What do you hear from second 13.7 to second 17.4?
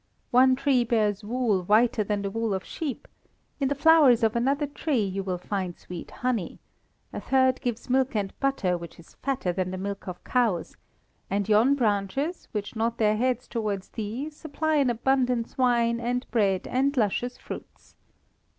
thee supply in abundance wine and bread and luscious